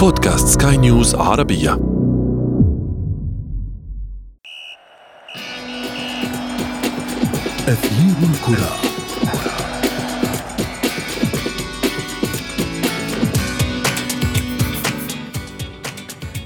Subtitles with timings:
[0.00, 1.72] بودكاست سكاي نيوز عربية.
[7.68, 8.76] أثير الكرة.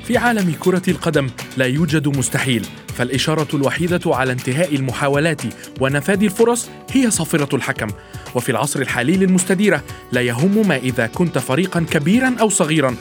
[0.05, 5.43] في عالم كرة القدم لا يوجد مستحيل فالإشارة الوحيدة على انتهاء المحاولات
[5.81, 7.89] ونفاذ الفرص هي صافرة الحكم.
[8.35, 9.83] وفي العصر الحالي للمستديرة
[10.13, 12.97] لا يهم ما إذا كنت فريقا كبيرا أو صغيرا.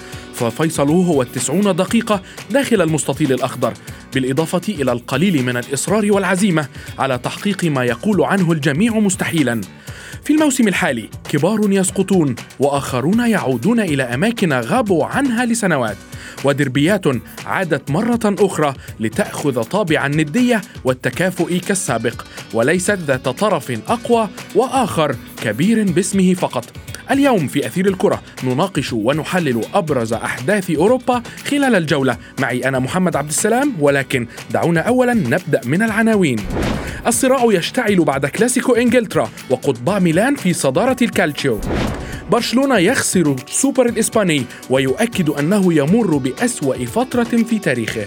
[0.49, 3.73] ففيصل هو التسعون دقيقة داخل المستطيل الأخضر
[4.13, 6.67] بالإضافة إلى القليل من الإصرار والعزيمة
[6.99, 9.61] على تحقيق ما يقول عنه الجميع مستحيلا.
[10.23, 15.97] في الموسم الحالي كبار يسقطون وآخرون يعودون إلى أماكن غابوا عنها لسنوات
[16.43, 17.05] ودربيات
[17.45, 26.33] عادت مرة أخرى لتأخذ طابع الندية والتكافؤ كالسابق وليست ذات طرف أقوى وآخر كبير باسمه
[26.33, 26.82] فقط.
[27.11, 28.21] اليوم في أثير الكرة.
[28.43, 32.17] نناقش ونحلل أبرز أحداث أوروبا خلال الجولة.
[32.39, 36.37] معي أنا محمد عبد السلام ولكن دعونا أولا نبدأ من العناوين.
[37.07, 41.59] الصراع يشتعل بعد كلاسيكو إنجلترا وقطبا ميلان في صدارة الكالتشيو.
[42.31, 48.05] برشلونة يخسر السوبر الإسباني ويؤكد أنه يمر بأسوأ فترة في تاريخه.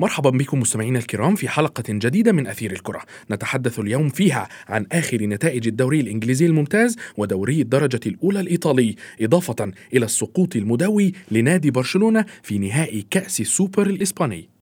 [0.00, 3.02] مرحبا بكم مستمعينا الكرام في حلقة جديدة من أثير الكرة.
[3.30, 10.04] نتحدث اليوم فيها عن آخر نتائج الدوري الإنجليزي الممتاز ودوري الدرجة الأولى الإيطالي إضافة إلى
[10.04, 14.55] السقوط المدوي لنادي برشلونة في نهائي كأس السوبر الإسباني.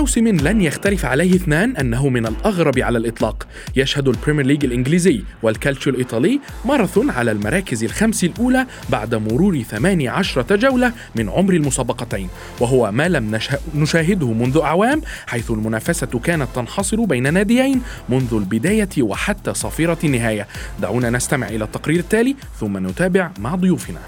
[0.00, 3.46] موسم لن يختلف عليه اثنان أنه من الأغرب على الإطلاق.
[3.76, 10.92] يشهد البريمير ليج الإنجليزي والكالتشيو الإيطالي ماراثون على المراكز الخمس الأولى بعد مرور 18 جولة
[11.16, 12.28] من عمر المسابقتين.
[12.60, 13.40] وهو ما لم
[13.74, 20.46] نشاهده منذ أعوام حيث المنافسة كانت تنحصر بين ناديين منذ البداية وحتى صافرة النهاية.
[20.82, 24.00] دعونا نستمع إلى التقرير التالي ثم نتابع مع ضيوفنا.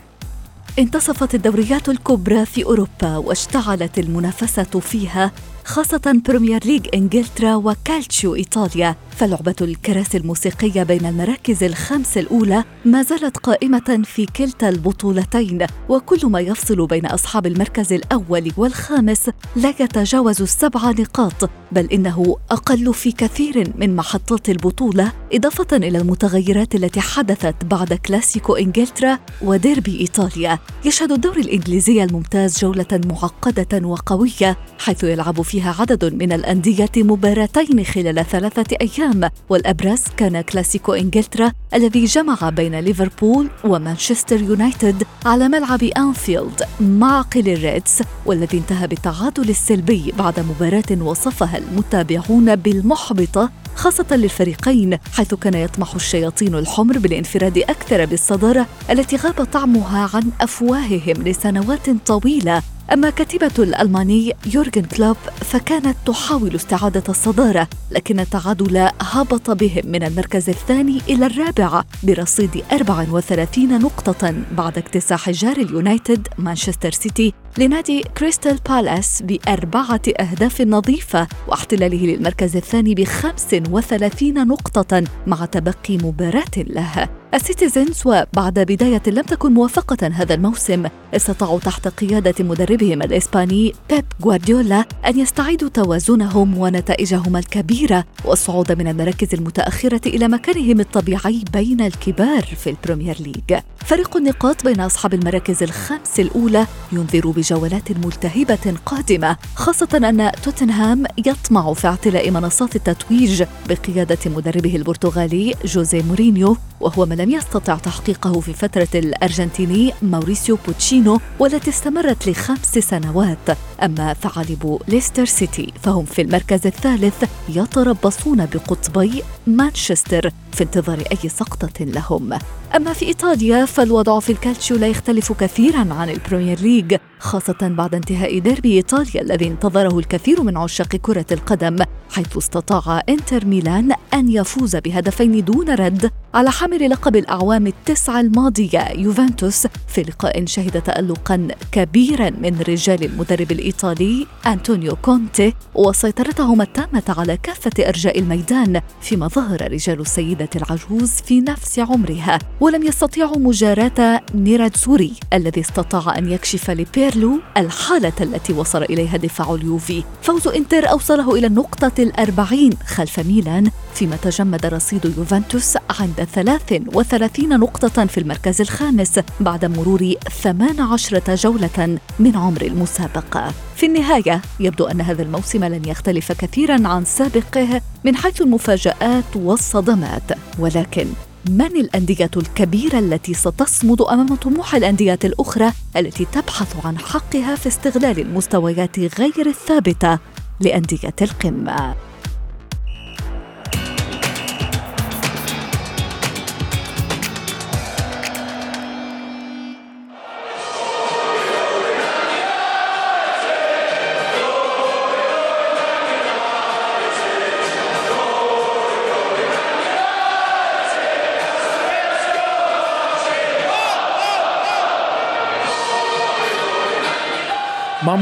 [0.79, 5.33] انتصفت الدوريات الكبرى في أوروبا واشتعلت المنافسة فيها
[5.65, 8.97] خاصة بريمير ليج إنجلترا وكالتشيو إيطاليا.
[9.17, 16.41] فلعبة الكراسي الموسيقية بين المراكز الخمس الأولى ما زالت قائمة في كلتا البطولتين وكل ما
[16.41, 23.73] يفصل بين أصحاب المركز الأول والخامس لا يتجاوز السبع نقاط بل إنه أقل في كثير
[23.77, 30.59] من محطات البطولة إضافة إلى المتغيرات التي حدثت بعد كلاسيكو إنجلترا وديربي إيطاليا.
[30.85, 38.27] يشهد الدوري الإنجليزي الممتاز جولة معقدة وقوية حيث يلعب فيها عدد من الأندية مباراتين خلال
[38.27, 39.02] ثلاثة أيام.
[39.49, 48.03] والأبرز كان كلاسيكو إنجلترا الذي جمع بين ليفربول ومانشستر يونايتد على ملعب أنفيلد معقل الريدز
[48.27, 56.55] والذي انتهى بالتعادل السلبي بعد مباراة وصفها المتابعون بالمحبطة خاصة للفريقين حيث كان يطمح الشياطين
[56.55, 62.63] الحمر بالانفراد أكثر بالصدارة التي غاب طعمها عن أفواههم لسنوات طويلة.
[62.93, 70.49] أما كتيبة الألماني يورغن كلوب فكانت تحاول استعادة الصدارة لكن التعادل هبط بهم من المركز
[70.49, 79.23] الثاني إلى الرابع برصيد 34 نقطة بعد اكتساح جار اليونايتد مانشستر سيتي لنادي كريستال بالاس
[79.23, 87.09] بأربعة أهداف نظيفة واحتلاله للمركز الثاني ب 35 نقطة مع تبقي مباراة له.
[87.35, 90.87] السيتيزنز وبعد بداية لم تكن موفقة هذا الموسم
[91.17, 99.35] استطاعوا تحت قيادة مدربهم الإسباني بيب غوارديولا أن يستعيدوا توازنهم ونتائجهم الكبيرة والصعود من المراكز
[99.35, 103.61] المتأخرة إلى مكانهم الطبيعي بين الكبار في البريمير ليج.
[103.87, 111.73] فرق النقاط بين أصحاب المراكز الخمس الأولى ينذر بجولات ملتهبة قادمة خاصة أن توتنهام يطمع
[111.73, 118.53] في اعتلاء منصات التتويج بقيادة مدربه البرتغالي جوزيه مورينيو وهو ما لم يستطع تحقيقه في
[118.53, 123.59] فترة الأرجنتيني ماوريسيو بوتشيتينو والتي استمرت لخمس سنوات.
[123.83, 130.31] أما ثعالب ليستر سيتي فهم في المركز الثالث يتربصون بقطبي مانشستر.
[130.53, 132.39] في انتظار أي سقطة لهم.
[132.77, 138.39] أما في إيطاليا فالوضع في الكالتشيو لا يختلف كثيرا عن البريمير ليج خاصة بعد انتهاء
[138.39, 141.77] ديربي إيطاليا الذي انتظره الكثير من عشاق كرة القدم
[142.11, 148.89] حيث استطاع إنتر ميلان أن يفوز بهدفين دون رد على حامل لقب الأعوام التسعة الماضية
[148.93, 157.37] يوفنتوس في لقاء شهد تألقا كبيرا من رجال المدرب الإيطالي أنطونيو كونتي وسيطرتهما التامة على
[157.37, 160.01] كافة أرجاء الميدان فيما ظهر رجال
[160.43, 168.13] السيدة العجوز في نفس عمرها ولم يستطيعوا مجاراة نيراتسوري الذي استطاع أن يكشف لبيرلو الحالة
[168.21, 170.05] التي وصل إليها دفاع اليوفي.
[170.23, 178.07] فوز إنتر أوصله إلى النقطة الأربعين خلف ميلان فيما تجمد رصيد يوفنتوس عند 33 نقطة
[178.07, 183.53] في المركز الخامس بعد مرور 18 جولة من عمر المسابقة.
[183.77, 190.32] في النهاية يبدو أن هذا الموسم لن يختلف كثيرا عن سابقه من حيث المفاجآت والصدمات.
[190.59, 191.07] ولكن
[191.49, 198.19] من الأندية الكبيرة التي ستصمد أمام طموح الأندية الأخرى التي تبحث عن حقها في استغلال
[198.19, 200.19] المستويات غير الثابتة
[200.61, 201.95] لأندية القمة؟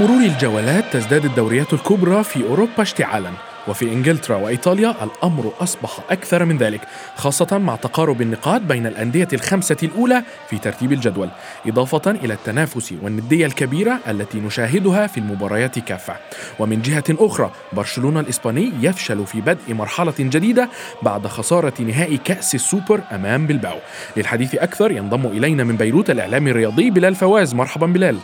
[0.00, 3.30] مرور الجولات تزداد الدوريات الكبرى في أوروبا اشتعالا
[3.68, 6.80] وفي إنجلترا وإيطاليا الأمر أصبح أكثر من ذلك
[7.16, 11.28] خاصة مع تقارب النقاط بين الأندية الخمسة الأولى في ترتيب الجدول
[11.66, 16.16] إضافة إلى التنافس والندية الكبيرة التي نشاهدها في المباريات كافة.
[16.58, 20.68] ومن جهة أخرى برشلونة الإسباني يفشل في بدء مرحلة جديدة
[21.02, 23.78] بعد خسارة نهائي كأس السوبر أمام بلباو.
[24.16, 27.54] للحديث أكثر ينضم إلينا من بيروت الإعلامي الرياضي بلال فواز.
[27.54, 28.16] مرحبا بلال.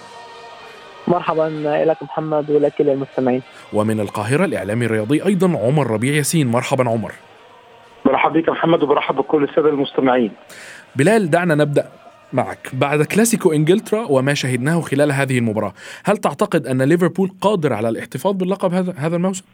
[1.08, 1.48] مرحبا
[1.86, 3.42] لك محمد ولكل المستمعين.
[3.72, 6.46] ومن القاهرة الإعلامي الرياضي أيضا عمر ربيع ياسين.
[6.46, 7.12] مرحبا عمر.
[8.04, 10.32] مرحبا بك محمد وبرحب بكل السادة المستمعين.
[10.96, 11.88] بلال دعنا نبدأ
[12.32, 12.70] معك.
[12.72, 15.72] بعد كلاسيكو إنجلترا وما شهدناه خلال هذه المباراة
[16.04, 19.44] هل تعتقد أن ليفربول قادر على الاحتفاظ باللقب هذا هذا الموسم؟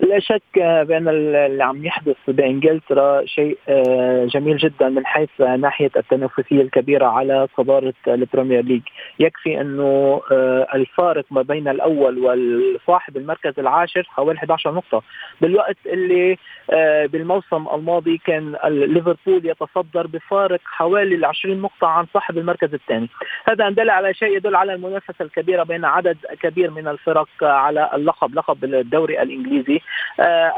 [0.00, 6.62] لا شك بأن اللي عم يحدث بإنجلترا شيء آه، جميل جدا من حيث ناحية التنافسية
[6.62, 8.82] الكبيرة على صدارة البريمير ليج،
[9.18, 15.02] يكفي أنه آه، الفارق ما بين الأول والصاحب المركز العاشر حوالي 11 نقطة،
[15.40, 16.38] بالوقت اللي
[16.70, 23.08] آه، بالموسم الماضي كان ليفربول يتصدر بفارق حوالي 20 نقطة عن صاحب المركز الثاني،
[23.48, 27.90] هذا أن دل على شيء يدل على المنافسة الكبيرة بين عدد كبير من الفرق على
[27.94, 29.80] اللقب لقب الدوري الإنجليزي.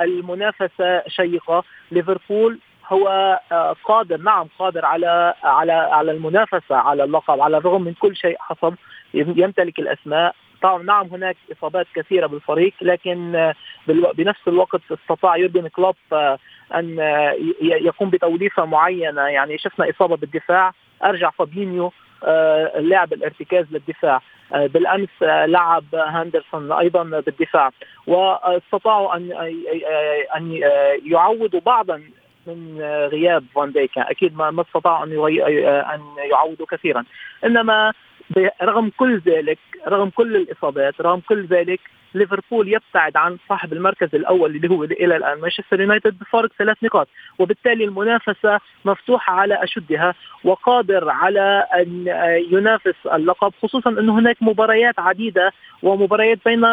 [0.02, 1.64] المنافسة شيقة.
[1.90, 2.58] ليفربول
[2.88, 3.08] هو
[3.52, 8.37] آه، قادر نعم قادر على على على المنافسة على اللقب على الرغم من كل شيء
[8.38, 8.75] حصل
[9.14, 10.34] يمتلك الأسماء.
[10.62, 13.55] طبعا نعم هناك إصابات كثيرة بالفريق لكن آه،
[14.14, 15.96] بنفس الوقت استطاع يورجن كلوب
[16.75, 16.99] أن
[17.62, 19.23] يقوم بتوليفة معينة.
[19.23, 20.73] يعني شفنا إصابة بالدفاع.
[21.05, 21.93] أرجع فابينيو
[22.76, 24.17] اللاعب الارتكاز للدفاع.
[24.17, 24.20] آه،
[24.52, 27.70] بالأمس آه، لعب هاندرسون أيضا بالدفاع
[28.06, 30.60] واستطاعوا أن آه، أن
[31.04, 32.02] يعوضوا بعضا
[32.46, 32.81] من
[33.12, 35.12] غياب فان ديك أكيد ما استطاعوا أن
[35.94, 36.00] أن
[36.31, 37.04] يعوضوا كثيرا.
[37.44, 37.93] إنما
[38.62, 39.58] رغم كل ذلك
[39.88, 41.80] رغم كل الإصابات رغم كل ذلك
[42.14, 47.08] ليفربول يبتعد عن صاحب المركز الأول اللي هو إلى الآن مانشستر يونايتد بفارق ثلاث نقاط
[47.38, 50.14] وبالتالي المنافسة مفتوحة على أشدها
[50.44, 52.06] وقادر على أن
[52.50, 55.52] ينافس اللقب خصوصا انه هناك مباريات عديدة
[55.82, 56.64] ومباريات بين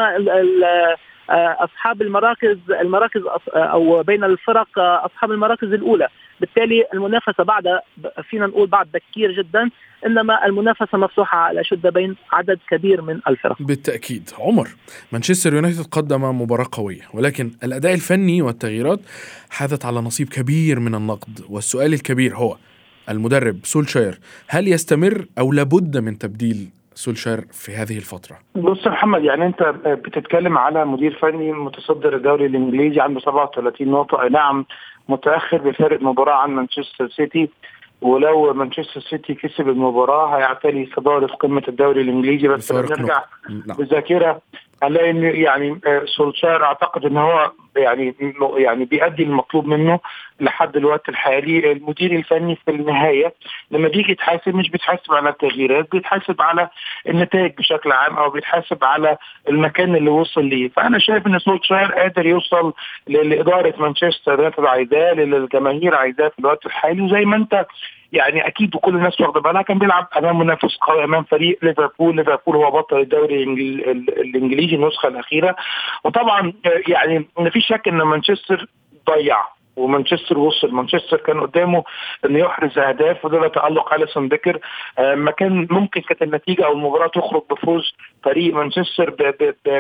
[1.59, 3.21] أصحاب المراكز المراكز
[3.55, 6.07] أو بين الفرق أصحاب المراكز الأولى.
[6.39, 7.79] بالتالي المنافسة بعد
[8.29, 9.69] فينا نقول بعد بكير جدا
[10.05, 13.61] إنما المنافسة مفتوحة على شدة بين عدد كبير من الفرق.
[13.61, 14.67] بالتأكيد، عمر
[15.11, 18.99] مانشستر يونايتد قدم مباراة قوية ولكن الأداء الفني والتغييرات
[19.49, 22.57] حاذت على نصيب كبير من النقد والسؤال الكبير هو
[23.09, 29.23] المدرب سولشاير هل يستمر أو لابد من تبديل سولشاير في هذه الفترة؟ بص يا محمد
[29.23, 34.65] يعني أنت بتتكلم على مدير فني متصدر الدوري الإنجليزي عنده 37 نقطة نعم
[35.09, 37.49] متأخر بفارق مباراة عن مانشستر سيتي
[38.01, 43.77] ولو مانشستر سيتي كسب المباراة هيعتلي صدارة قمة الدوري الإنجليزي بس نرجع نعم.
[43.77, 44.41] بالذاكرة
[44.83, 48.15] هنلاقي إن يعني آه، سولشار أعتقد إن هو يعني
[48.57, 49.99] يعني بيأدي المطلوب منه
[50.39, 51.71] لحد الوقت الحالي.
[51.71, 53.33] المدير الفني في النهاية
[53.71, 56.69] لما بيجي يتحاسب مش بيتحاسب على التغييرات بيتحاسب على
[57.07, 59.17] النتائج بشكل عام أو بيتحاسب على
[59.49, 60.69] المكان اللي وصل ليه.
[60.69, 62.73] فأنا شايف إن سولشاير قادر يوصل
[63.07, 67.01] لإدارة مانشستر يونايتد عايزاه للجماهير عايزاه في الوقت الحالي.
[67.01, 67.65] وزي ما أنت
[68.11, 72.15] يعني أكيد وكل الناس واخدة بالها كان بيلعب أمام منافس قوي أمام فريق ليفربول.
[72.15, 75.55] ليفربول هو بطل الدوري الإنجليزي النسخة الأخيرة.
[76.03, 76.53] وطبعا
[76.87, 78.65] يعني ما فيش شك إن مانشستر
[79.09, 79.37] ضيع
[79.75, 80.71] ومانشستر وصل.
[80.71, 81.83] مانشستر كان قدامه
[82.25, 84.59] إنه يحرز أهداف وده تالق أليسون بيكر.
[84.99, 89.15] آه، ما كان ممكن كانت النتيجة أو المباراة تخرج بفوز فريق مانشستر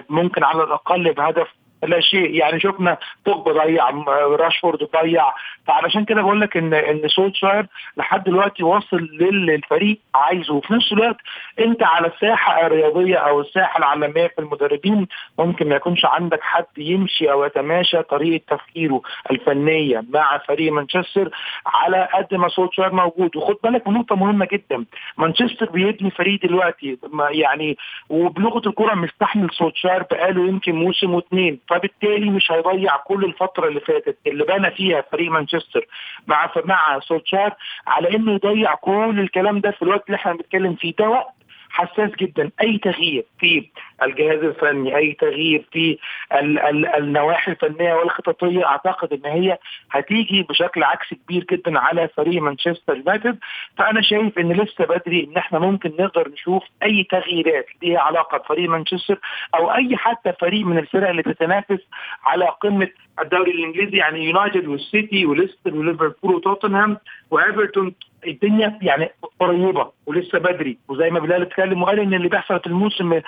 [0.09, 1.47] ممكن على الأقل بهدف
[1.83, 2.35] لا شيء.
[2.35, 3.89] يعني شفنا بوجبا ضيع
[4.35, 5.25] راشفورد ضيع.
[5.67, 7.65] فعلشان كده بقول لك ان إن سولشاير
[7.97, 10.53] لحد دلوقتي واصل للفريق عايزه.
[10.53, 11.17] وفي نفس الوقت
[11.59, 15.07] أنت على الساحة الرياضية أو الساحة العالمية في المدربين
[15.39, 21.29] ممكن ما يكونش عندك حد يمشي أو يتماشى طريقة تفكيره الفنية مع فريق مانشستر
[21.65, 23.35] على قد ما سولشاير موجود.
[23.37, 24.85] وخد بالك من نقطة مهمة جدا.
[25.17, 26.97] مانشستر بيبني فريق دلوقتي
[27.31, 27.77] يعني
[28.09, 34.17] وبلغة الكرة مستحمل سولشاير بقاله يمكن موسم واثنين فبالتالي مش هيضيع كل الفترة اللي فاتت
[34.27, 35.85] اللي بنى فيها فريق مانشستر
[36.27, 37.55] مع مع سولشار
[37.87, 40.93] على إنه يضيع كل الكلام ده في الوقت اللي إحنا بنتكلم فيه.
[40.99, 41.33] ده وقت
[41.69, 42.51] حساس جدا.
[42.61, 43.69] أي تغيير في
[44.03, 45.97] الجهاز الفني أي تغيير في
[46.33, 49.57] ال ال النواحي الفنية والخططية أعتقد إن هي
[49.91, 53.37] هتيجي بشكل عكسي كبير جدا على فريق مانشستر يونايتد.
[53.77, 58.69] فأنا شايف إن لسه بدري إن إحنا ممكن نقدر نشوف أي تغييرات ليها علاقة بفريق
[58.69, 59.19] مانشستر
[59.55, 61.79] أو أي حتى فريق من الفرق اللي تتنافس
[62.23, 62.87] على قمة
[63.21, 66.97] الدوري الإنجليزي يعني يونايتد والسيتي وليستر وليفربول وتوتنهام
[67.31, 67.95] وإيفرتون.
[68.27, 70.77] الدنيا يعني قريبة ولسه بدري.
[70.87, 73.21] وزي ما بلال اتكلم وقال إن اللي بيحصل في الموسم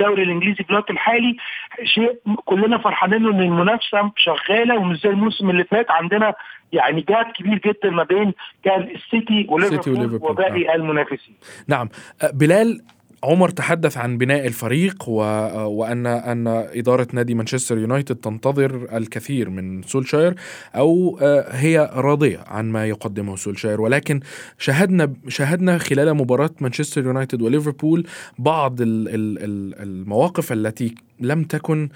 [0.00, 1.36] الدوري الإنجليزي في الوقت الحالي
[1.84, 6.34] شيء كلنا فرحانين إن المنافسة شغالة ومش زي الموسم اللي فات عندنا
[6.72, 8.32] يعني جاب كبير جدا ما بين
[8.64, 10.74] كان السيتي وليفربول وباقي آه.
[10.74, 11.36] المنافسين.
[11.68, 11.88] نعم
[12.34, 12.80] بلال
[13.26, 15.20] عمر تحدث عن بناء الفريق و...
[15.66, 20.34] وان أن إدارة نادي مانشستر يونايتد تنتظر الكثير من سولشاير
[20.76, 23.80] أو آه، هي راضية عن ما يقدمه سولشاير.
[23.80, 24.20] ولكن
[24.58, 28.06] شاهدنا شاهدنا خلال مباراة مانشستر يونايتد وليفربول
[28.38, 31.88] بعض المواقف التي لم تكن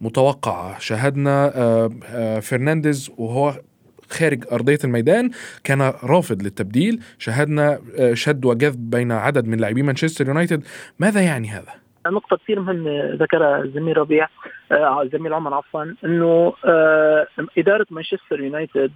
[0.00, 0.78] متوقعة.
[0.78, 3.60] شاهدنا آه، آه، فرنانديز وهو
[4.10, 5.30] خارج أرضية الميدان
[5.64, 10.62] كان رافض للتبديل شاهدنا آه، شد وجذب بين عدد من لاعبي مانشستر يونايتد
[10.98, 14.28] ماذا يعني هذا؟ نقطة كثير مهمة ذكرها الزميل ربيع
[14.72, 17.26] آه الزميل عمر عفوا إنه آه
[17.58, 18.92] إدارة مانشستر يونايتد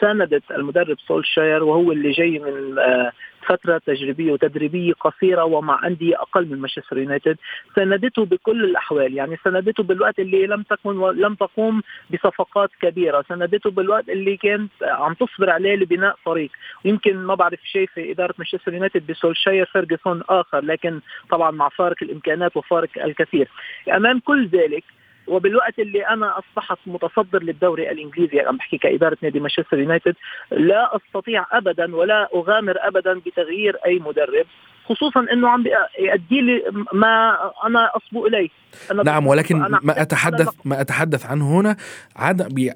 [0.00, 3.12] ساندت المدرب سولشاير وهو اللي جاي من آه
[3.48, 7.36] فترة تجريبية وتدريبية قصيرة ومع أندية أقل من مانشستر يونايتد.
[7.76, 13.24] ساندته بكل الأحوال يعني ساندته بالوقت اللي لم تكن لم تقوم بصفقات كبيرة.
[13.28, 16.50] ساندته بالوقت اللي كانت عم تصبر عليه لبناء فريق.
[16.84, 21.96] ويمكن ما بعرف شيء في إدارة مانشستر يونايتد بسولشاير فيرجسون آخر لكن طبعا مع فارق
[22.02, 23.48] الامكانات وفارق الكثير.
[23.88, 24.84] أمام كل ذلك
[25.28, 30.14] وبالوقت اللي أنا أصبحت متصدر للدوري الإنجليزي عم بحكي كإدارة نادي مانشستر يونايتد
[30.50, 34.46] لا أستطيع ابدا ولا أغامر ابدا بتغيير أي مدرب
[34.88, 35.64] خصوصا إنه عم
[35.98, 38.48] يؤدي لي ما أنا أصبو إليه.
[38.90, 41.76] أنا نعم ولكن ما اتحدث ما أتحدث عنه هنا
[42.16, 42.70] عدم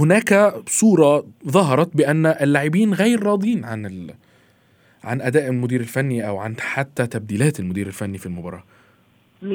[0.00, 4.14] هناك صورة ظهرت بأن اللاعبين غير راضين عن ال...
[5.04, 8.64] عن أداء المدير الفني أو عن حتى تبديلات المدير الفني في المباراة.
[9.42, 9.46] 100%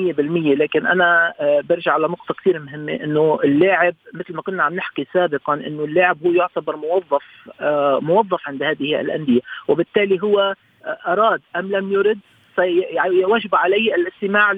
[0.55, 5.07] لكن أنا آه، برجع على نقطه كثير مهمة إنه اللاعب مثل ما كنا عم نحكي
[5.13, 7.23] سابقا إنه اللاعب هو يعتبر موظف
[7.61, 9.39] آه، موظف عند هذه الأندية.
[9.67, 12.19] وبالتالي هو آه، أراد أم لم يرد
[12.55, 14.51] سيجب عليه الاستماع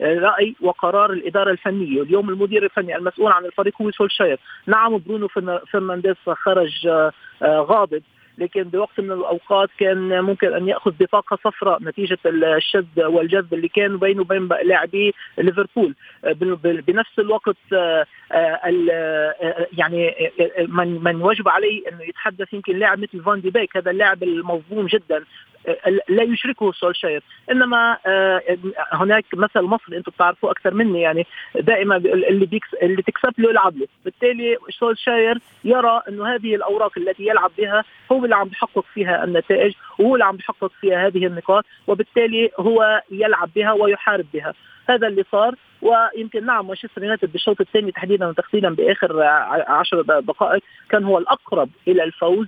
[0.00, 2.02] للرأي وقرار الإدارة الفنية.
[2.02, 4.38] اليوم المدير الفني المسؤول عن الفريق هو سولشاير.
[4.66, 5.28] نعم برونو
[5.72, 6.88] فرنانديز خرج
[7.42, 8.02] غاضب.
[8.38, 13.96] لكن بوقت من الأوقات كان ممكن أن يأخذ بطاقة صفراء نتيجة الشد والجذب اللي كان
[13.96, 15.94] بينه وبين لاعبي ليفربول.
[16.62, 20.14] بنفس الوقت آه، آه، يعني
[20.68, 24.86] من من وجب عليه انه يتحدث يمكن لاعب مثل فان دي بيك هذا اللاعب المظلوم
[24.86, 25.24] جدا.
[26.08, 28.42] لا يشركه سولشاير إنما آه،
[28.92, 33.76] هناك مثل مصري أنتم بتعرفوه أكثر مني يعني دائما اللي بيكس اللي تكسب له يلعب
[33.76, 33.86] له.
[34.04, 39.72] بالتالي سولشاير يرى إنه هذه الأوراق التي يلعب بها هو اللي عم بحقق فيها النتائج
[39.98, 44.54] وهو اللي عم بحقق فيها هذه النقاط وبالتالي هو يلعب بها ويحارب بها.
[44.88, 49.22] هذا اللي صار ويمكن نعم مانشستر يونايتد بالشوط الثاني تحديدا وتحديدا بآخر
[49.68, 52.46] عشر دقائق كان هو الأقرب إلى الفوز.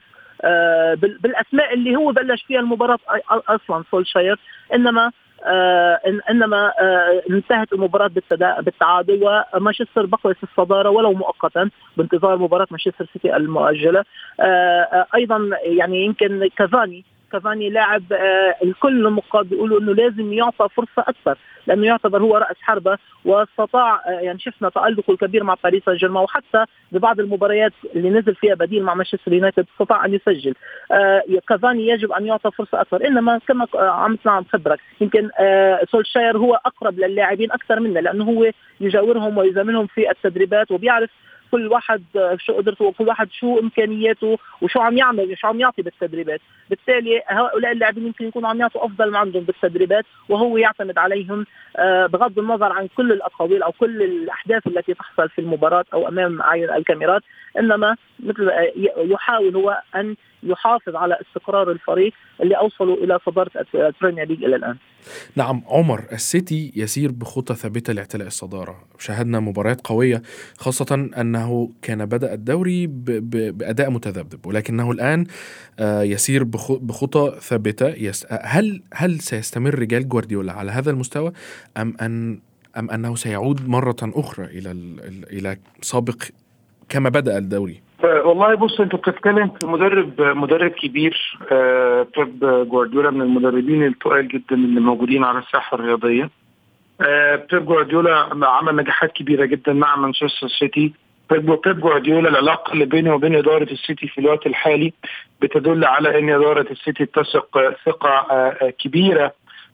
[0.94, 2.98] بالأسماء اللي هو بلش فيها المباراة
[3.30, 4.38] أصلا سولشاير.
[4.74, 5.12] إنما
[5.44, 13.06] آه إنما آه انتهت المباراة بالتعادل ومانشستر بقي في الصدارة ولو مؤقتا بانتظار مباراة مانشستر
[13.12, 14.04] سيتي المؤجلة.
[14.40, 20.68] آه, آه، أيضا يعني يمكن كافاني كافاني لاعب آه الكل النقاد بيقولوا إنه لازم يعطى
[20.68, 21.38] فرصة أكثر.
[21.66, 26.24] لأنه يعتبر هو رأس حربة واستطاع آه يعني شفنا تالقه الكبير مع باريس سان جيرمان
[26.24, 30.54] وحتى ببعض المباريات اللي نزل فيها بديل مع مانشستر يونايتد استطاع أن يسجل.
[30.92, 36.38] آه كافاني يجب أن يعطى فرصة أكثر إنما كما عم عم خبرك يمكن آه سولشاير
[36.38, 41.10] هو أقرب للاعبين أكثر منا لأنه هو يجاورهم ويزاملهم في التدريبات وبيعرف
[41.54, 42.02] كل واحد
[42.46, 46.40] شو قدرته وكل واحد شو إمكانياته وشو عم يعمل شو عم يعطي بالتدريبات.
[46.70, 51.46] بالتالي هؤلاء اللاعبين يمكن يكونوا عم يعطوا أفضل ما عندهم بالتدريبات وهو يعتمد عليهم
[51.76, 56.42] آه، بغض النظر عن كل الأقاويل أو كل الأحداث التي تحصل في المباراة أو أمام
[56.42, 57.22] اعين الكاميرات.
[57.58, 58.50] إنما مثل
[58.96, 64.56] يحاول هو أن يحافظ على استقرار الفريق اللي أوصلوا إلى صدارة ال Premier League إلى
[64.56, 64.76] الآن.
[65.36, 70.22] نعم عمر السيتي يسير بخطى ثابتة لاعتلاء الصدارة، شاهدنا مباريات قوية
[70.58, 75.26] خاصة أنه كان بدأ الدوري بأداء متذبذب ولكنه الآن
[75.78, 81.32] آه، يسير بخطى ثابتة هل هل سيستمر رجال جوارديولا على هذا المستوى
[81.76, 82.40] أم ان
[82.78, 84.70] أم أنه سيعود مرة أخرى إلى
[85.32, 86.22] إلى سابق
[86.88, 93.22] كما بدأ الدوري؟ والله بص انت بتتكلم في مدرب مدرب كبير آه بيب جوارديولا من
[93.22, 96.30] المدربين التقال جدا اللي موجودين على الساحة الرياضية.
[97.00, 100.92] آه بيب جوارديولا عمل نجاحات كبيرة جدا مع مانشستر سيتي.
[101.30, 104.92] بيب جوارديولا العلاقة اللي بينه وبين إدارة السيتي في الوقت الحالي
[105.42, 109.32] بتدل على إن إدارة السيتي تثق ثقة آه كبيرة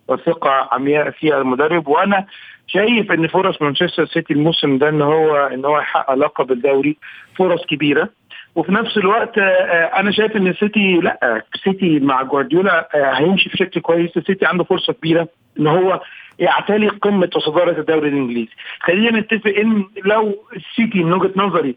[0.08, 1.88] وثقة عمياء فيها المدرب.
[1.88, 2.26] وأنا
[2.66, 6.96] شايف إن فرص مانشستر سيتي الموسم ده إن هو إن هو يحقق لقب الدوري
[7.36, 8.19] فرص كبيرة.
[8.54, 13.48] وفي نفس الوقت آه، آه، أنا شايف إن السيتي لأ السيتي مع جوارديولا آه، هيمشي
[13.48, 14.16] بشكل كويس.
[14.16, 15.28] السيتي عنده فرصة كبيرة
[15.60, 16.00] إن هو
[16.38, 18.50] يعتلي قمة وصداره الدوري الإنجليزي.
[18.80, 21.76] خلينا نتفق إن لو السيتي من وجهة نظري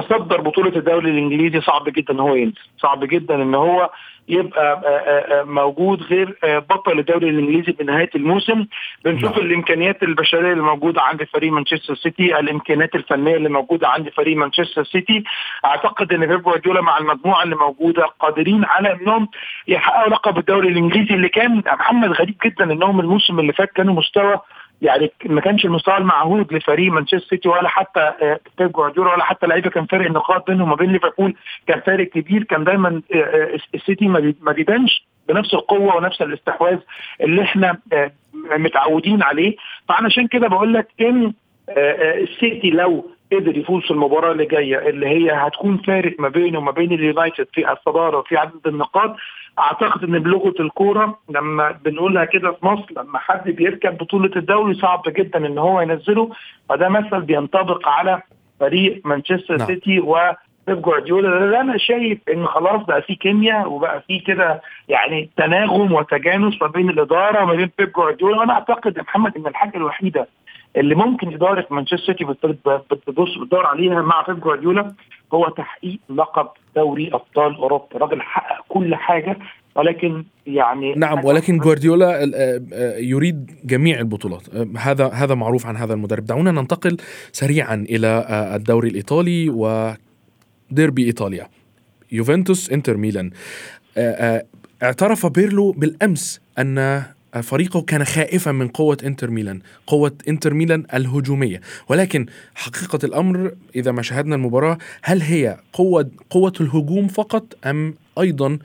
[0.00, 2.58] تصدر بطولة الدوري الإنجليزي صعب جدا إن هو ينزل.
[2.78, 3.90] صعب جدا إن هو
[4.28, 8.66] يبقى آه، آه، آه، موجود غير بطل الدوري الإنجليزي بنهايه الموسم.
[9.04, 9.46] بنشوف نعم.
[9.46, 14.84] الإمكانيات البشرية اللي موجودة عند فريق مانشستر سيتي الإمكانيات الفنية اللي موجودة عند فريق مانشستر
[14.84, 15.24] سيتي.
[15.64, 19.28] أعتقد إن بيب جوارديولا مع المجموعة اللي موجودة قادرين على إنهم
[19.68, 24.40] يحققوا لقب الدوري الإنجليزي اللي كان محمد غريب جدا إنهم الموسم اللي فات كانوا مستوى
[24.82, 29.46] يعني ما كانش المستوى المعهود لفريق مانشستر سيتي ولا حتى آه، بيب جوارديولا ولا حتى
[29.46, 31.34] لعيبة كان فارق النقاط بينهم وبين ليفربول
[31.66, 36.78] كان فارق كبير كان دايما آه، آه، السيتي ما بيبانش بنفس القوة ونفس الاستحواذ
[37.20, 37.78] اللي إحنا
[38.34, 39.56] متعودين عليه.
[39.88, 41.32] فعشان كده بقول لك إن
[41.68, 46.70] السيتي لو قدر يفوز في المباراة اللي جاية اللي هي هتكون فارق ما بينه وما
[46.70, 49.16] بين اليونايتد في الصدارة وفي عدد النقاط.
[49.58, 55.02] أعتقد إن بلغة الكورة لما بنقولها كده في مصر لما حد بيركب بطولة الدوري صعب
[55.06, 56.30] جدا إن هو ينزله
[56.68, 58.22] فده مثل بينطبق على
[58.60, 59.66] فريق مانشستر نعم.
[59.66, 60.16] سيتي و
[60.66, 61.60] بيب جوارديولا.
[61.60, 66.90] أنا شايف إن خلاص بقى في كيمياء وبقى في كده يعني تناغم وتجانس ما بين
[66.90, 68.36] الإدارة وما بين بيب جوارديولا.
[68.38, 70.28] وأنا أعتقد يا محمد إن الحاجة الوحيدة
[70.76, 74.94] اللي ممكن إدارة مانشستر سيتي بتبص بتدور عليها مع بيب جوارديولا
[75.34, 77.86] هو تحقيق لقب دوري أبطال أوروبا.
[77.94, 79.38] الراجل حقق كل حاجة
[79.74, 84.54] ولكن يعني نعم ولكن جوارديولا آه، آه، يريد جميع البطولات.
[84.54, 86.24] آه، هذا هذا معروف عن هذا المدرب.
[86.24, 86.96] دعونا ننتقل
[87.32, 91.48] سريعا إلى الدوري الإيطالي وديربي إيطاليا.
[92.12, 93.30] يوفنتوس إنتر ميلان.
[94.82, 97.04] اعترف بيرلو بالأمس أن
[97.42, 101.60] فريقه كان خائفا من قوة إنتر ميلان قوة إنتر ميلان الهجومية.
[101.88, 108.58] ولكن حقيقة الأمر إذا ما شاهدنا المباراة هل هي قوة, قوة الهجوم فقط أم أيضا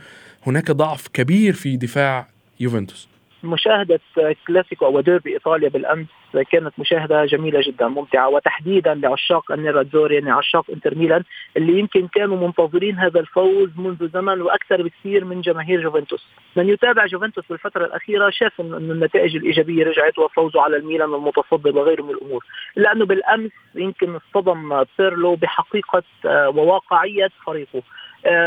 [0.47, 2.27] هناك ضعف كبير في دفاع
[2.59, 3.08] يوفنتوس؟
[3.43, 3.99] مشاهدة
[4.47, 6.07] كلاسيكو أو ديربي إيطاليا بالأمس
[6.51, 11.23] كانت مشاهدة جميلة جدا ممتعة وتحديدا لعشاق النيراتزوري يعني عشاق إنتر ميلان
[11.57, 16.27] اللي يمكن كانوا منتظرين هذا الفوز منذ زمن وأكثر بكثير من جماهير جوفنتوس.
[16.55, 22.03] من يتابع جوفنتوس بالفترة الأخيرة شاف أن النتائج الإيجابية رجعت وفوزوا على الميلان المتصدر وغيره
[22.03, 22.45] من الأمور.
[22.77, 27.81] إلا أنه بالأمس يمكن اصطدم بيرلو بحقيقة آه، وواقعية فريقه.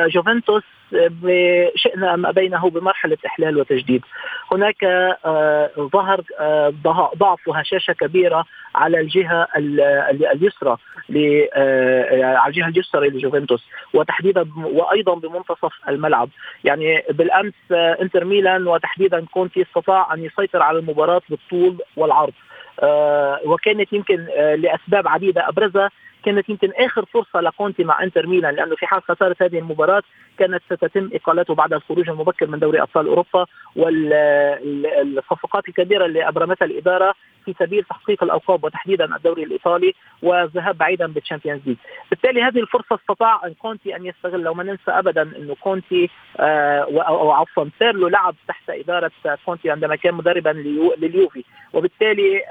[0.08, 0.62] جوفنتوس
[1.74, 4.02] شئنا ما بينه بمرحلة إحلال وتجديد.
[4.52, 6.72] هناك آه، ظهر آه،
[7.16, 9.48] ضعف وهشاشة كبيرة على الجهة
[10.32, 10.76] اليسرى
[12.35, 16.28] على الجهة اليسرى لجوفنتوس وتحديدا وأيضا بمنتصف الملعب.
[16.64, 22.32] يعني بالأمس إنتر ميلان وتحديدا كونتي استطاع أن يسيطر على المباراة بالطول والعرض.
[23.44, 25.48] وكانت يمكن لأسباب عديدة.
[25.48, 25.90] أبرزها
[26.24, 30.02] كانت يمكن آخر فرصة لكونتي مع إنتر ميلان لأنه في حال خسارة هذه المباراة
[30.38, 37.14] كانت ستتم إقالته بعد الخروج المبكر من دوري أبطال أوروبا والصفقات الكبيرة اللي ابرمتها الإدارة
[37.44, 41.76] في سبيل تحقيق الألقاب وتحديدا الدوري الإيطالي والذهاب بعيدا بال Champions League،
[42.11, 46.81] بالتالي هذه الفرصة استطاع إن كونتي أن يستغل لو ما ننسى ابدا انه كونتي آه
[47.09, 49.11] أو عفوا بيرلو لعب تحت إدارة
[49.46, 50.50] كونتي عندما كان مدربا
[50.98, 51.44] لليوفي.
[51.72, 52.42] وبالتالي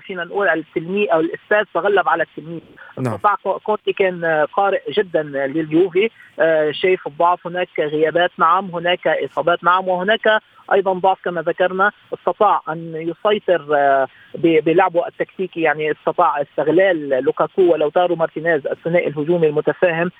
[0.00, 2.60] فينا نقول التلميذ أو الأستاذ تغلب على التلميذ.
[2.98, 3.18] نعم.
[3.64, 6.10] كونتي كان قارئ جدا لليوفي.
[6.40, 11.92] آه شايف الضعف هناك غيابات نعم هناك إصابات نعم وهناك أيضا ضعف كما ذكرنا.
[12.14, 20.10] استطاع أن يسيطر آه بلعبه التكتيكي يعني استطاع استغلال لوكاكو ولوتارو مارتينيز الثنائي الهجومي المتفاهم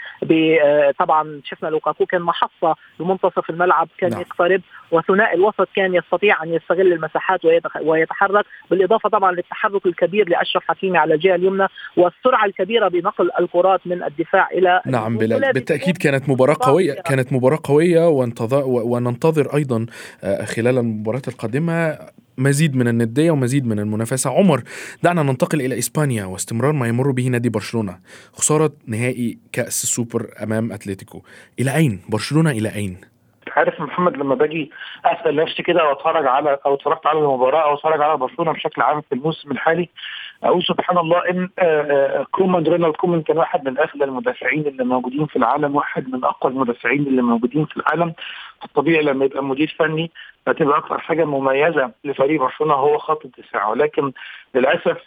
[0.98, 4.20] طبعا شفنا لوكاكو كان محطه بمنتصف الملعب كان نعم.
[4.20, 7.40] يقترب وثنائي الوسط كان يستطيع أن يستغل المساحات
[7.82, 14.02] ويتحرك بالإضافة طبعا للتحرك الكبير لأشرف حكيمي على الجهة اليمنى والسرعة الكبيرة بنقل الكرات من
[14.02, 18.08] الدفاع إلى نعم بلال بالتأكيد كانت مباراة قوية كانت مباراة قوية
[18.64, 19.86] وننتظر أيضا
[20.24, 21.98] آه، خلال المباراة القادمة
[22.38, 24.62] مزيد من الندية ومزيد من المنافسة عمر
[25.02, 27.98] دعنا ننتقل إلى إسبانيا واستمرار ما يمر به نادي برشلونة
[28.32, 31.22] خسارة نهائي كأس السوبر أمام أتلتيكو
[31.60, 33.00] إلى أين؟ برشلونة إلى أين؟
[33.56, 34.70] عارف محمد لما باجي
[35.04, 38.82] أسأل نفسي كده أو أتفرج على أو اتفرجت على المباراة أو أتفرج على برشلونة بشكل
[38.82, 39.88] عام في الموسم الحالي
[40.42, 44.84] أقول سبحان الله إن آه، آه، كومان رونالد كومان كان واحد من افضل المدافعين اللي
[44.84, 48.14] موجودين في العالم واحد من أقوى المدافعين اللي موجودين في العالم.
[48.64, 50.10] الطبيعي لما يبقى مدير فني
[50.48, 53.68] هتبقى أكثر حاجة مميزة لفريق برشلونة هو خط الدفاع.
[53.68, 54.12] ولكن
[54.54, 54.98] للأسف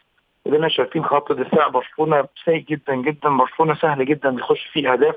[0.44, 3.30] كلنا شايفين خط دفاع برشلونة سيء جدا جدا.
[3.30, 5.16] برشلونة سهل جدا يخش فيه أهداف.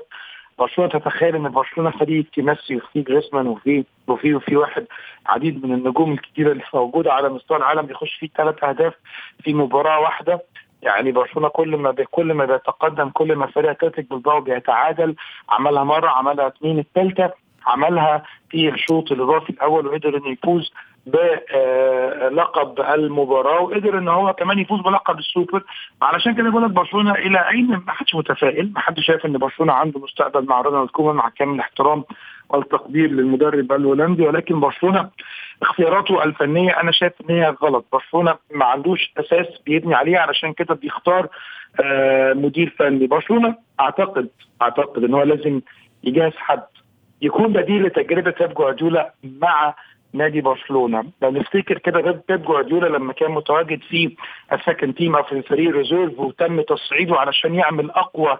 [0.59, 4.85] برشلونة تتخيل إن برشلونة فريق في ميسي وفي جريزمان وفي وفي وفي واحد
[5.27, 8.93] عديد من النجوم الكتيرة اللي موجودة على مستوى العالم بيخش فيه ثلاث أهداف
[9.43, 10.41] في مباراة واحدة.
[10.81, 15.15] يعني برشلونة كل ما كل ما بيتقدم كل ما فريق أتلتيك بالباو بيتعادل.
[15.49, 17.33] عملها مرة عملها اثنين الثالثة
[17.65, 20.71] عملها في الشوط الإضافي الأول وقدر إنه يفوز
[21.11, 25.63] بلقب المباراة وقدر إن هو كمان يفوز بلقب السوبر.
[26.01, 29.73] علشان كده بقول لك برشلونة إلى أين؟ ما حدش متفائل ما حدش شايف إن برشلونة
[29.73, 32.03] عنده مستقبل مع رونالد كومان مع كامل الاحترام
[32.49, 34.27] والتقدير للمدرب الهولندي.
[34.27, 35.09] ولكن برشلونة
[35.61, 37.85] اختياراته الفنية أنا شايف إن هي غلط.
[37.91, 41.27] برشلونة ما عندوش أساس بيبني عليه علشان كده بيختار
[41.83, 43.07] آه مدير فني.
[43.07, 44.29] برشلونة أعتقد
[44.61, 45.61] أعتقد إن هو لازم
[46.03, 46.63] يجهز حد
[47.21, 49.75] يكون بديل لتجربة بيب جوارديولا مع
[50.13, 51.03] نادي برشلونة.
[51.21, 54.15] لو نفتكر كده بيب جوارديولا لما كان متواجد في
[54.53, 58.37] ال second team أو في الفريق reserve وتم تصعيده علشان يعمل أقوى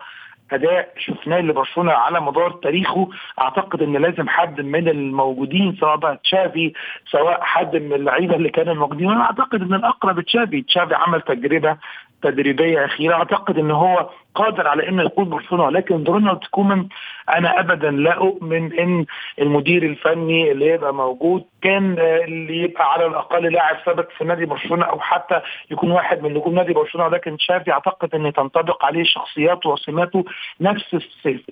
[0.52, 3.10] أداء شفناه لبرشلونة على مدار تاريخه
[3.42, 6.74] أعتقد إن لازم حد من الموجودين سواء بقى تشافي
[7.12, 9.10] سواء حد من اللعيبة اللي كانوا موجودين.
[9.12, 11.78] أنا أعتقد إن الأقرب تشافي تشافي عمل تجربة
[12.22, 13.14] تدريبية أخيرة.
[13.14, 16.88] أعتقد إن هو قادر على إنه يقود برشلونة ولكن رونالد كومان
[17.30, 19.06] أنا ابدا لا أؤمن إن
[19.40, 24.86] المدير الفني اللي يبقى موجود كان اللي يبقى على الأقل لاعب سابق في نادي برشلونة
[24.86, 29.70] أو حتى يكون واحد من نجوم نادي برشلونة ولكن شافي أعتقد إن تنطبق عليه شخصياته
[29.70, 30.26] وسماته
[30.62, 30.96] نفس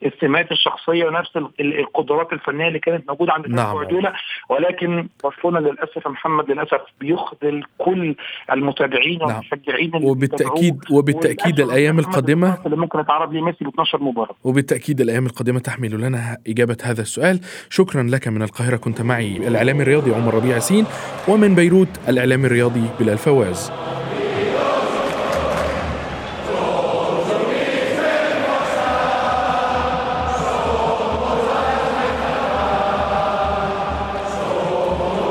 [0.05, 3.73] السمات الشخصية ونفس القدرات الفنية اللي كانت موجودة عند نعم.
[3.73, 4.13] جوارديولا
[4.49, 8.15] ولكن برشلونة للأسف يا محمد للأسف بيخذل كل
[8.51, 9.27] المتابعين نعم.
[9.29, 14.35] والمشجعين وبالتاكيد وبالتأكيد الأيام القادمة اللي ممكن يتعرض ليه ميسي ب 12 مباراة.
[14.43, 17.39] وبالتأكيد الأيام القادمة تحمل لنا إجابة هذا السؤال.
[17.69, 20.85] شكرا لك من القاهرة كنت معي الإعلامي الرياضي عمر ربيع ياسين
[21.27, 23.71] ومن بيروت الإعلامي الرياضي بلال فواز.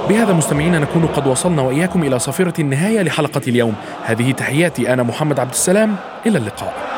[0.09, 3.75] بهذا مستمعينا نكون قد وصلنا وإياكم إلى صفيرة النهاية لحلقة اليوم.
[4.05, 5.97] هذه تحياتي أنا محمد عبد السلام.
[6.27, 6.96] إلى اللقاء.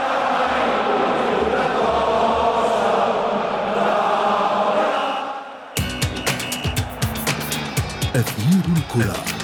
[8.89, 9.38] أثير الكره